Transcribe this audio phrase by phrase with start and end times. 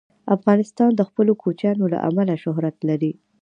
[0.35, 3.11] افغانستان د خپلو کوچیانو له امله شهرت لري.